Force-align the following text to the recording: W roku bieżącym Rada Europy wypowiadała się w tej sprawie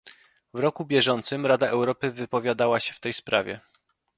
W 0.53 0.59
roku 0.59 0.85
bieżącym 0.85 1.45
Rada 1.45 1.67
Europy 1.67 2.11
wypowiadała 2.11 2.79
się 2.79 2.93
w 2.93 2.99
tej 2.99 3.13
sprawie 3.13 3.59